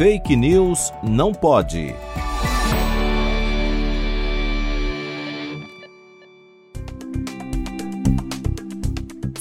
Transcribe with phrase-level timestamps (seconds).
[0.00, 1.94] Fake News não pode.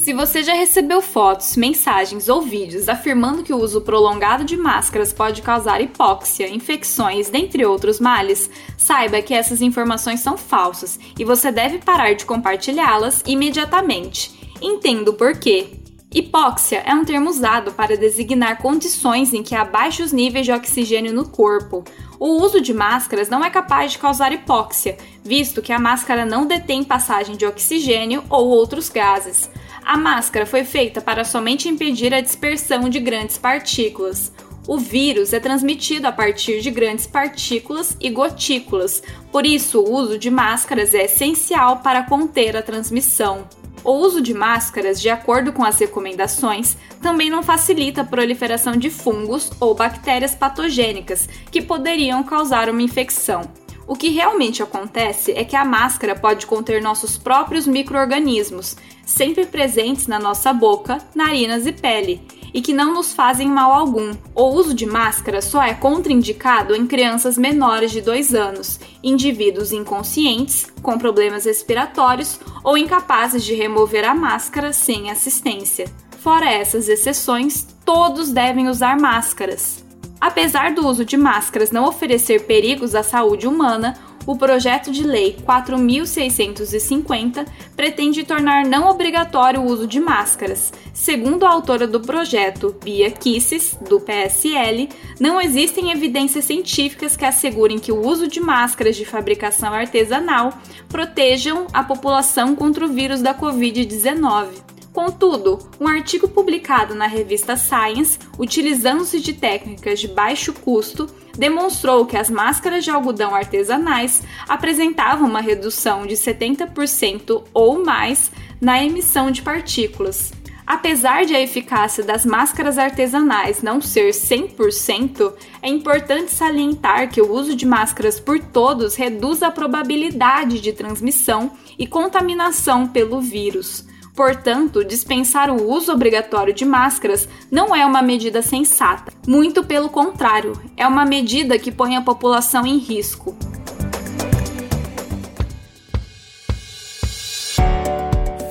[0.03, 5.13] Se você já recebeu fotos, mensagens ou vídeos afirmando que o uso prolongado de máscaras
[5.13, 11.53] pode causar hipóxia, infecções, dentre outros males, saiba que essas informações são falsas e você
[11.53, 14.37] deve parar de compartilhá-las imediatamente.
[14.61, 15.78] Entenda o porquê.
[16.11, 21.13] Hipóxia é um termo usado para designar condições em que há baixos níveis de oxigênio
[21.13, 21.83] no corpo.
[22.19, 26.47] O uso de máscaras não é capaz de causar hipóxia, visto que a máscara não
[26.47, 29.51] detém passagem de oxigênio ou outros gases.
[29.85, 34.31] A máscara foi feita para somente impedir a dispersão de grandes partículas.
[34.67, 40.17] O vírus é transmitido a partir de grandes partículas e gotículas, por isso o uso
[40.17, 43.47] de máscaras é essencial para conter a transmissão.
[43.83, 48.89] O uso de máscaras, de acordo com as recomendações, também não facilita a proliferação de
[48.89, 53.41] fungos ou bactérias patogênicas que poderiam causar uma infecção.
[53.87, 60.05] O que realmente acontece é que a máscara pode conter nossos próprios microorganismos, sempre presentes
[60.05, 62.21] na nossa boca, narinas e pele,
[62.53, 64.13] e que não nos fazem mal algum.
[64.35, 70.67] O uso de máscara só é contraindicado em crianças menores de 2 anos, indivíduos inconscientes,
[70.81, 75.85] com problemas respiratórios ou incapazes de remover a máscara sem assistência.
[76.19, 79.88] Fora essas exceções, todos devem usar máscaras.
[80.19, 85.37] Apesar do uso de máscaras não oferecer perigos à saúde humana, o projeto de lei
[85.43, 90.71] 4650 pretende tornar não obrigatório o uso de máscaras.
[90.93, 97.79] Segundo a autora do projeto, Bia Kisses, do PSL, não existem evidências científicas que assegurem
[97.79, 100.53] que o uso de máscaras de fabricação artesanal
[100.87, 104.68] protejam a população contra o vírus da Covid-19.
[104.93, 112.17] Contudo, um artigo publicado na revista Science, utilizando-se de técnicas de baixo custo, demonstrou que
[112.17, 119.41] as máscaras de algodão artesanais apresentavam uma redução de 70% ou mais na emissão de
[119.41, 120.33] partículas.
[120.65, 127.31] Apesar de a eficácia das máscaras artesanais não ser 100%, é importante salientar que o
[127.31, 133.87] uso de máscaras por todos reduz a probabilidade de transmissão e contaminação pelo vírus.
[134.19, 139.13] Portanto, dispensar o uso obrigatório de máscaras não é uma medida sensata.
[139.25, 143.33] Muito pelo contrário, é uma medida que põe a população em risco.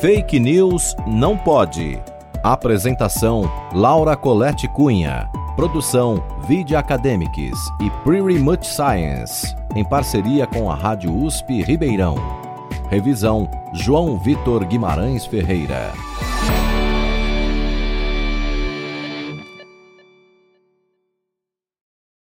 [0.00, 2.00] Fake News não pode.
[2.42, 3.42] Apresentação:
[3.74, 5.28] Laura Colette Cunha.
[5.54, 12.37] Produção: Video Academics e Pretty Much Science, em parceria com a Rádio USP Ribeirão.
[12.90, 15.92] Revisão: João Vitor Guimarães Ferreira.